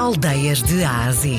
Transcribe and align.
Aldeias 0.00 0.62
de 0.62 0.82
Ásia. 0.82 1.38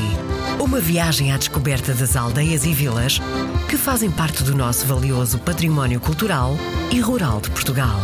Uma 0.59 0.79
viagem 0.79 1.31
à 1.31 1.37
descoberta 1.37 1.95
das 1.95 2.15
aldeias 2.15 2.63
e 2.63 2.71
vilas 2.71 3.19
que 3.67 3.75
fazem 3.75 4.11
parte 4.11 4.43
do 4.43 4.55
nosso 4.55 4.85
valioso 4.85 5.39
património 5.39 5.99
cultural 5.99 6.51
e 6.91 6.99
rural 6.99 7.41
de 7.41 7.49
Portugal. 7.49 7.99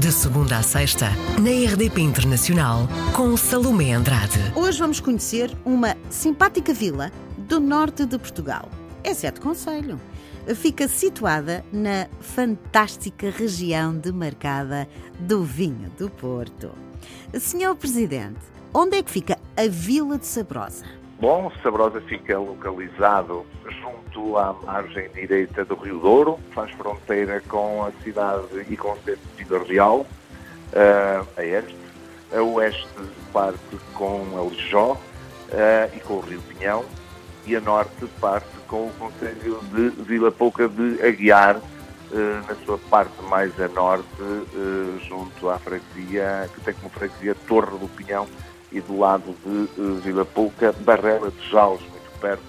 De 0.00 0.10
segunda 0.10 0.56
a 0.56 0.62
sexta, 0.62 1.10
na 1.38 1.50
RDP 1.50 2.00
Internacional, 2.00 2.88
com 3.14 3.36
Salomé 3.36 3.92
Andrade. 3.92 4.40
Hoje 4.56 4.78
vamos 4.78 4.98
conhecer 4.98 5.54
uma 5.62 5.94
simpática 6.08 6.72
vila 6.72 7.12
do 7.36 7.60
norte 7.60 8.06
de 8.06 8.18
Portugal. 8.18 8.66
É 9.04 9.12
Sete 9.12 9.42
Conselho. 9.42 10.00
Fica 10.56 10.88
situada 10.88 11.62
na 11.70 12.08
fantástica 12.18 13.30
região 13.30 13.94
demarcada 13.94 14.88
do 15.20 15.44
Vinho 15.44 15.92
do 15.98 16.08
Porto. 16.08 16.70
Senhor 17.38 17.76
Presidente, 17.76 18.40
onde 18.72 18.96
é 18.96 19.02
que 19.02 19.10
fica 19.10 19.37
a 19.58 19.66
Vila 19.68 20.16
de 20.16 20.24
Sabrosa? 20.24 20.84
Bom, 21.20 21.50
Sabrosa 21.64 22.00
fica 22.02 22.38
localizado 22.38 23.44
junto 23.82 24.38
à 24.38 24.52
margem 24.52 25.08
direita 25.08 25.64
do 25.64 25.74
Rio 25.74 25.98
Douro, 25.98 26.38
faz 26.52 26.70
fronteira 26.70 27.42
com 27.48 27.82
a 27.82 27.90
cidade 28.04 28.46
e 28.70 28.76
com 28.76 28.92
o 28.92 28.96
centro 28.98 29.18
de 29.36 29.42
Vila 29.42 29.64
Real, 29.64 29.98
uh, 29.98 31.28
a 31.36 31.44
este. 31.44 31.76
A 32.32 32.40
oeste 32.40 32.86
parte 33.32 33.58
com 33.94 34.22
a 34.38 34.48
Lijó 34.48 34.92
uh, 34.92 35.96
e 35.96 35.98
com 36.02 36.14
o 36.14 36.20
Rio 36.20 36.40
Pinhão, 36.42 36.84
e 37.44 37.56
a 37.56 37.60
norte 37.60 38.06
parte 38.20 38.46
com 38.68 38.86
o 38.86 38.92
Conselho 38.96 39.60
de 39.72 39.90
Vila 40.04 40.30
Pouca 40.30 40.68
de 40.68 41.04
Aguiar, 41.04 41.56
uh, 41.56 42.46
na 42.46 42.54
sua 42.64 42.78
parte 42.78 43.20
mais 43.28 43.60
a 43.60 43.66
norte, 43.66 44.06
junto 45.08 45.50
à 45.50 45.58
freguesia, 45.58 46.48
que 46.54 46.60
tem 46.60 46.74
como 46.74 46.90
freguesia 46.90 47.34
Torre 47.48 47.76
do 47.76 47.88
Pinhão, 47.88 48.28
e 48.72 48.80
do 48.80 48.98
lado 48.98 49.34
de 49.44 49.80
uh, 49.80 49.94
Vila 49.96 50.24
Pouca, 50.24 50.72
Barrela 50.80 51.30
de 51.30 51.50
Jaus, 51.50 51.80
muito 51.80 52.20
perto 52.20 52.42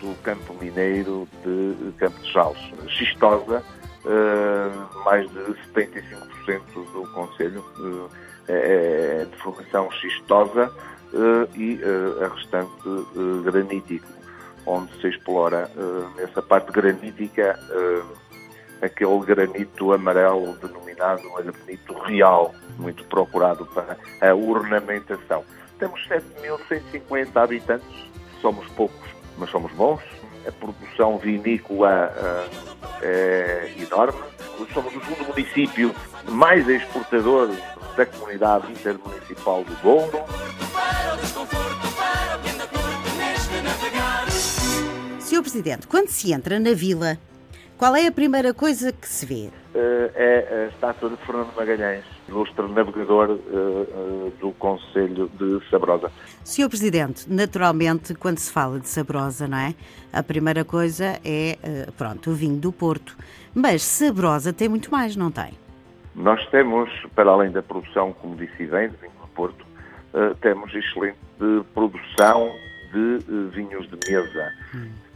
do 0.00 0.14
campo 0.22 0.54
mineiro 0.54 1.28
de 1.44 1.92
Campo 1.92 2.18
de 2.20 2.32
Jaus. 2.32 2.58
Xistosa, 2.88 3.62
uh, 4.04 5.04
mais 5.04 5.28
de 5.30 5.54
75% 5.74 6.60
do 6.74 7.08
Conselho 7.14 7.64
uh, 7.78 8.10
é 8.48 9.26
de 9.30 9.36
formação 9.38 9.90
xistosa 9.92 10.70
e 11.54 11.80
a 12.20 12.28
restante 12.34 12.72
granítico, 13.44 14.06
onde 14.66 14.92
se 15.00 15.08
explora 15.08 15.70
nessa 16.16 16.42
parte 16.42 16.72
granítica 16.72 17.58
aquele 18.84 19.18
granito 19.20 19.92
amarelo 19.92 20.56
denominado 20.56 21.22
granito 21.32 21.94
real, 22.00 22.54
muito 22.78 23.04
procurado 23.04 23.66
para 23.66 23.96
a 24.20 24.34
ornamentação. 24.34 25.44
Temos 25.78 26.06
7.150 26.08 27.36
habitantes, 27.36 27.88
somos 28.40 28.66
poucos, 28.68 29.08
mas 29.38 29.50
somos 29.50 29.72
bons. 29.72 30.00
A 30.46 30.52
produção 30.52 31.18
vinícola 31.18 32.12
uh, 32.14 32.76
é 33.02 33.72
enorme. 33.78 34.18
Somos 34.72 34.94
o 34.94 35.00
segundo 35.00 35.28
município 35.28 35.94
mais 36.28 36.68
exportador 36.68 37.50
da 37.96 38.06
comunidade 38.06 38.70
intermunicipal 38.70 39.64
do 39.64 39.74
Douro. 39.76 40.18
Senhor 45.20 45.42
Presidente, 45.42 45.86
quando 45.86 46.08
se 46.08 46.32
entra 46.32 46.60
na 46.60 46.74
vila, 46.74 47.18
qual 47.78 47.96
é 47.96 48.06
a 48.06 48.12
primeira 48.12 48.54
coisa 48.54 48.92
que 48.92 49.08
se 49.08 49.26
vê? 49.26 49.50
Uh, 49.74 50.10
é 50.14 50.64
a 50.64 50.68
estátua 50.68 51.10
de 51.10 51.16
Fernando 51.18 51.52
Magalhães, 51.56 52.04
ilustre 52.28 52.68
navegador 52.68 53.30
uh, 53.30 53.34
uh, 53.34 54.32
do 54.40 54.52
Conselho 54.52 55.28
de 55.38 55.60
Sabrosa. 55.68 56.10
Senhor 56.44 56.68
Presidente, 56.68 57.24
naturalmente, 57.28 58.14
quando 58.14 58.38
se 58.38 58.52
fala 58.52 58.78
de 58.78 58.88
Sabrosa, 58.88 59.48
não 59.48 59.58
é? 59.58 59.74
A 60.12 60.22
primeira 60.22 60.64
coisa 60.64 61.18
é, 61.24 61.58
pronto, 61.98 62.30
o 62.30 62.34
vinho 62.34 62.56
do 62.56 62.70
Porto. 62.70 63.16
Mas 63.52 63.82
Sabrosa 63.82 64.52
tem 64.52 64.68
muito 64.68 64.90
mais, 64.92 65.16
não 65.16 65.30
tem? 65.30 65.54
Nós 66.14 66.46
temos, 66.50 66.88
para 67.16 67.30
além 67.30 67.50
da 67.50 67.62
produção, 67.62 68.12
como 68.12 68.36
disse 68.36 68.66
bem, 68.66 68.88
de 68.88 68.96
vinho 68.98 69.12
do 69.20 69.28
Porto, 69.34 69.66
temos 70.40 70.72
excelente 70.72 71.18
produção 71.74 72.48
de 72.94 73.48
vinhos 73.50 73.88
de 73.88 74.10
mesa. 74.10 74.52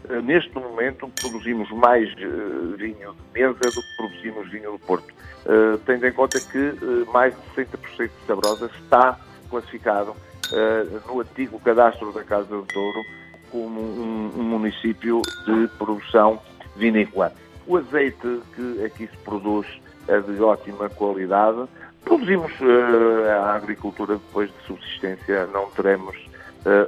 Eh, 0.08 0.22
neste 0.22 0.54
momento 0.54 1.10
produzimos 1.20 1.70
mais 1.70 2.10
uh, 2.14 2.76
vinho 2.76 3.12
de 3.14 3.40
mesa 3.40 3.58
do 3.58 3.82
que 3.82 3.96
produzimos 3.96 4.50
vinho 4.50 4.72
do 4.72 4.78
Porto. 4.78 5.06
Uh, 5.44 5.78
tendo 5.86 6.06
em 6.06 6.12
conta 6.12 6.40
que 6.40 6.58
uh, 6.58 7.12
mais 7.12 7.34
de 7.34 7.62
60% 7.62 7.76
de 7.98 8.26
Sabrosa 8.26 8.70
está 8.82 9.18
classificado 9.50 10.14
no 11.06 11.20
antigo 11.20 11.60
cadastro 11.60 12.10
da 12.10 12.24
Casa 12.24 12.46
do 12.46 12.62
Douro 12.62 13.02
como 13.50 13.80
um, 13.80 14.32
um, 14.34 14.42
município 14.42 15.20
de 15.44 15.68
produção 15.76 16.40
vinícola. 16.74 17.34
O 17.66 17.76
azeite 17.76 18.40
que 18.54 18.82
aqui 18.82 19.06
se 19.06 19.16
produz 19.18 19.66
é 20.06 20.18
de 20.20 20.40
ótima 20.40 20.88
qualidade. 20.88 21.68
Produzimos 22.02 22.50
a 23.42 23.56
agricultura 23.56 24.14
depois 24.14 24.48
de 24.48 24.66
subsistência, 24.66 25.46
não 25.48 25.68
teremos 25.72 26.16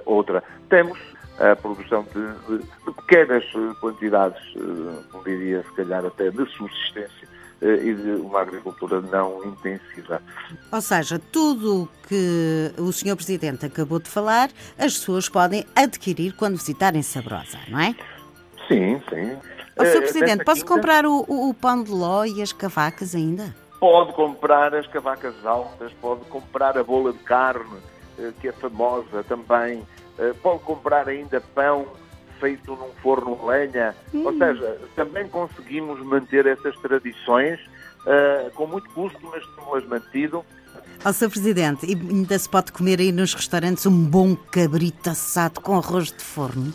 outra. 0.05 0.43
Temos 0.69 0.99
a 1.41 1.57
produção 1.57 2.07
de, 2.15 2.59
de, 2.59 2.63
de 2.63 2.93
pequenas 2.93 3.45
eh, 3.55 3.75
quantidades, 3.81 4.43
eh, 4.57 5.03
como 5.11 5.25
diria, 5.25 5.63
se 5.63 5.73
calhar 5.73 6.05
até 6.05 6.31
de 6.31 6.47
subsistência 6.51 7.29
e 7.63 7.93
de 7.93 8.11
uma 8.23 8.41
agricultura 8.41 9.03
não 9.03 9.45
intensiva. 9.45 10.23
Ou 10.73 10.81
seja, 10.81 11.21
tudo 11.31 11.83
o 11.83 11.89
que 12.09 12.73
o 12.79 12.91
Sr. 12.91 13.15
Presidente 13.17 13.67
acabou 13.67 13.99
de 13.99 14.09
falar, 14.09 14.49
as 14.79 14.95
pessoas 14.95 15.29
podem 15.29 15.67
adquirir 15.77 16.35
quando 16.35 16.57
visitarem 16.57 17.03
Sabrosa, 17.03 17.59
não 17.69 17.79
é? 17.79 17.95
Sim, 18.67 18.99
sim. 19.11 19.37
O 19.79 19.85
Sr. 19.85 20.01
Presidente, 20.01 20.43
posso 20.43 20.63
quinta... 20.63 20.75
comprar 20.75 21.05
o, 21.05 21.23
o, 21.29 21.51
o, 21.51 21.55
pão 21.55 21.83
de 21.83 21.91
ló 21.91 22.25
e 22.25 22.41
as 22.41 22.51
cavacas 22.51 23.15
ainda? 23.15 23.55
Pode 23.79 24.15
comprar 24.15 24.75
as 24.75 24.87
cavacas 24.87 25.35
altas, 25.45 25.93
pode 26.01 26.25
comprar 26.31 26.79
a 26.79 26.83
bola 26.83 27.13
de 27.13 27.19
carne, 27.19 27.79
que 28.41 28.49
é 28.49 28.53
famosa 28.53 29.25
também, 29.25 29.83
eh, 30.19 30.35
pode 30.43 30.63
comprar 30.65 31.09
ainda 31.09 31.41
pão 31.41 31.87
feito 32.41 32.75
num 32.75 32.91
forno 33.03 33.37
de 33.37 33.45
lenha. 33.45 33.95
Hum. 34.13 34.25
Ou 34.25 34.33
seja, 34.37 34.79
também 34.97 35.29
conseguimos 35.29 36.01
manter 36.01 36.47
essas 36.47 36.75
tradições 36.77 37.61
uh, 38.07 38.51
com 38.55 38.67
muito 38.67 38.89
custo, 38.91 39.19
mas 39.31 39.45
temos 39.55 39.87
mantido. 39.87 40.45
Ó, 41.05 41.13
Sr. 41.13 41.31
Presidente, 41.31 41.87
ainda 41.87 42.39
se 42.39 42.49
pode 42.49 42.73
comer 42.73 43.01
aí 43.01 43.13
nos 43.13 43.35
restaurantes 43.35 43.87
um 43.87 44.05
bom 44.05 44.35
cabrito 44.35 45.11
assado 45.11 45.61
com 45.61 45.77
arroz 45.77 46.13
de 46.13 46.23
forno? 46.23 46.73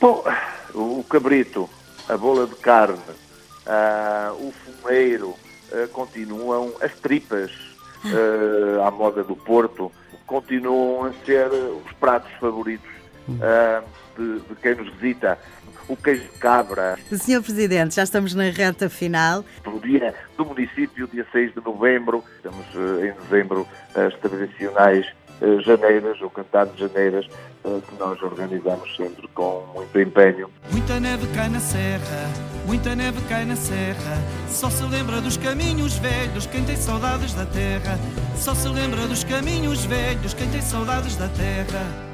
Bom, 0.00 0.22
o 0.74 1.04
cabrito, 1.04 1.68
a 2.08 2.16
bola 2.16 2.46
de 2.46 2.54
carne, 2.56 2.98
uh, 2.98 4.34
o 4.34 4.52
fumeiro, 4.52 5.30
uh, 5.30 5.88
continuam 5.92 6.72
as 6.80 6.92
tripas 6.94 7.50
uh, 8.04 8.82
à 8.82 8.90
moda 8.90 9.22
do 9.22 9.36
Porto, 9.36 9.90
continuam 10.26 11.06
a 11.06 11.12
ser 11.24 11.48
os 11.48 11.92
pratos 11.92 12.30
favoritos 12.38 12.90
uh, 13.28 13.84
de, 14.16 14.40
de, 14.40 14.54
quem 14.56 14.74
nos 14.74 14.92
visita. 14.94 15.38
O 15.88 15.96
queijo 15.96 16.22
de 16.22 16.38
cabra. 16.38 16.98
Senhor 17.10 17.42
Presidente, 17.42 17.94
já 17.94 18.02
estamos 18.02 18.34
na 18.34 18.50
reta 18.50 18.90
final. 18.90 19.42
No 19.64 19.80
dia 19.80 20.14
do 20.36 20.44
município, 20.44 21.08
dia 21.08 21.26
6 21.32 21.54
de 21.54 21.64
novembro, 21.64 22.22
estamos 22.36 22.66
uh, 22.74 23.06
em 23.06 23.14
dezembro 23.22 23.66
as 23.94 24.14
tradicionais 24.16 25.06
janeiras, 25.64 26.20
o 26.20 26.30
cantar 26.30 26.66
de 26.66 26.78
janeiras, 26.80 27.26
que 27.26 27.94
nós 27.98 28.20
organizamos 28.22 28.96
sempre 28.96 29.28
com 29.28 29.64
muito 29.74 30.00
empenho. 30.00 30.50
Muita 30.70 30.98
neve 30.98 31.26
cai 31.34 31.48
na 31.48 31.60
serra, 31.60 32.28
muita 32.66 32.94
neve 32.94 33.20
cai 33.28 33.44
na 33.44 33.56
serra. 33.56 34.16
Só 34.48 34.70
se 34.70 34.82
lembra 34.84 35.20
dos 35.20 35.36
caminhos 35.36 35.98
velhos 35.98 36.46
quem 36.46 36.64
tem 36.64 36.76
saudades 36.76 37.34
da 37.34 37.46
terra. 37.46 37.98
Só 38.36 38.54
se 38.54 38.68
lembra 38.68 39.06
dos 39.06 39.24
caminhos 39.24 39.84
velhos 39.84 40.34
quem 40.34 40.48
tem 40.50 40.62
saudades 40.62 41.16
da 41.16 41.28
terra. 41.28 42.08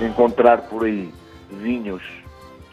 Encontrar 0.00 0.62
por 0.62 0.84
aí 0.84 1.12
vinhos 1.50 2.02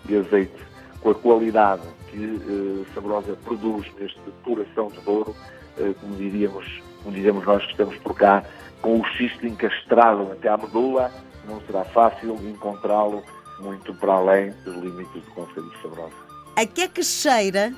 e 0.07 0.15
azeite 0.15 0.56
com 1.01 1.12
a 1.12 1.15
qualidade 1.15 1.81
que 2.09 2.18
uh, 2.18 2.86
Sabrosa 2.94 3.38
produz 3.44 3.86
neste 4.00 4.19
coração 4.44 4.89
de 4.89 5.00
ouro, 5.06 5.36
uh, 5.77 5.94
como 5.95 6.15
diríamos, 6.15 6.65
como 7.07 7.15
dizemos 7.15 7.45
nós 7.45 7.63
que 7.63 7.71
estamos 7.71 7.95
por 8.00 8.13
cá, 8.15 8.44
com 8.81 9.00
o 9.00 9.06
xisto 9.12 9.48
encastrado 9.48 10.30
até 10.33 10.50
à 10.50 10.57
medula, 10.57 11.09
não 11.48 11.62
será 11.62 11.86
fácil 11.86 12.36
encontrá-lo 12.44 13.24
muito 13.62 13.94
para 13.95 14.12
além 14.12 14.51
dos 14.65 14.75
limites 14.75 15.24
do 15.24 15.31
Conselho 15.31 15.69
de 15.69 15.81
Sabrosa. 15.81 16.13
A 16.57 16.65
que 16.65 16.81
é 16.81 16.88
que 16.89 17.01
cheira 17.01 17.74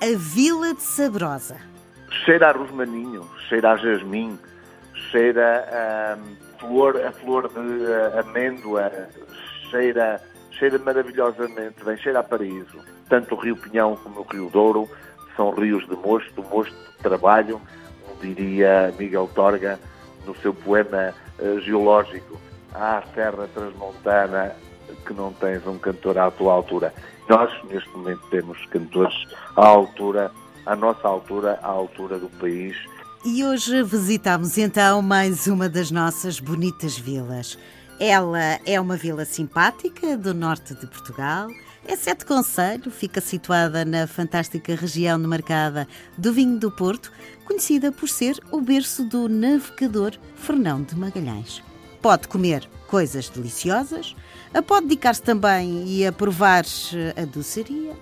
a 0.00 0.16
Vila 0.16 0.74
de 0.74 0.82
Sabrosa? 0.82 1.56
Cheira 2.24 2.50
a 2.50 2.52
rosmaninho, 2.52 3.28
cheira 3.48 3.72
a 3.72 3.76
jasmim, 3.76 4.38
cheira 5.10 5.64
a 5.72 6.60
flor, 6.60 7.04
a 7.04 7.10
flor 7.10 7.48
de 7.48 7.58
uh, 7.58 8.20
amêndoa, 8.20 8.92
cheira, 9.72 10.22
cheira 10.52 10.78
maravilhosamente 10.78 11.84
bem, 11.84 11.96
cheira 11.96 12.20
a 12.20 12.22
paraíso. 12.22 12.78
Tanto 13.08 13.34
o 13.34 13.38
Rio 13.40 13.56
Pinhão 13.56 13.96
como 13.96 14.20
o 14.20 14.22
Rio 14.22 14.48
Douro 14.50 14.88
são 15.36 15.50
rios 15.50 15.84
de 15.88 15.96
mosto, 15.96 16.44
mosto 16.44 16.74
de 16.74 16.98
trabalho, 16.98 17.60
diria 18.20 18.92
Miguel 18.98 19.28
Torga, 19.34 19.78
no 20.26 20.36
seu 20.36 20.52
poema 20.52 21.14
uh, 21.38 21.60
geológico, 21.60 22.38
à 22.74 23.02
Serra 23.14 23.48
Transmontana, 23.54 24.54
que 25.06 25.12
não 25.12 25.32
tens 25.32 25.66
um 25.66 25.78
cantor 25.78 26.18
à 26.18 26.30
tua 26.30 26.52
altura. 26.52 26.92
Nós, 27.28 27.52
neste 27.70 27.88
momento, 27.90 28.22
temos 28.30 28.64
cantores 28.66 29.14
à 29.56 29.66
altura, 29.66 30.30
à 30.66 30.76
nossa 30.76 31.06
altura, 31.06 31.58
à 31.62 31.68
altura 31.68 32.18
do 32.18 32.28
país. 32.38 32.76
E 33.24 33.44
hoje 33.44 33.82
visitamos 33.82 34.56
então 34.56 35.02
mais 35.02 35.46
uma 35.46 35.68
das 35.68 35.90
nossas 35.90 36.40
bonitas 36.40 36.96
vilas. 36.96 37.58
Ela 38.00 38.60
é 38.64 38.80
uma 38.80 38.96
vila 38.96 39.24
simpática 39.24 40.16
do 40.16 40.32
norte 40.32 40.72
de 40.72 40.86
Portugal. 40.86 41.48
É 41.84 41.96
Sete 41.96 42.24
Conselho, 42.24 42.92
fica 42.92 43.20
situada 43.20 43.84
na 43.84 44.06
fantástica 44.06 44.76
região 44.76 45.20
demarcada 45.20 45.88
do 46.16 46.32
Vinho 46.32 46.60
do 46.60 46.70
Porto, 46.70 47.10
conhecida 47.44 47.90
por 47.90 48.08
ser 48.08 48.38
o 48.52 48.60
berço 48.60 49.02
do 49.02 49.28
navegador 49.28 50.12
Fernão 50.36 50.80
de 50.80 50.94
Magalhães. 50.94 51.60
Pode 52.00 52.28
comer 52.28 52.68
coisas 52.86 53.28
deliciosas, 53.28 54.14
pode 54.64 54.86
dedicar-se 54.86 55.22
também 55.22 55.84
e 55.88 56.06
a 56.06 56.12
provar 56.12 56.64
a 57.20 57.24
doçaria. 57.24 57.96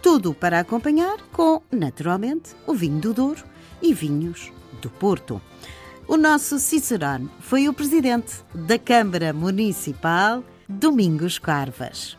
Tudo 0.00 0.32
para 0.32 0.60
acompanhar 0.60 1.18
com, 1.32 1.60
naturalmente, 1.70 2.56
o 2.66 2.72
vinho 2.72 2.98
do 2.98 3.12
Douro 3.12 3.44
e 3.82 3.92
vinhos 3.92 4.50
do 4.80 4.88
Porto. 4.88 5.38
O 6.06 6.16
nosso 6.16 6.58
Cicerone 6.58 7.30
foi 7.40 7.68
o 7.68 7.72
presidente 7.72 8.34
da 8.54 8.78
Câmara 8.78 9.32
Municipal, 9.32 10.44
Domingos 10.68 11.38
Carvas. 11.38 12.14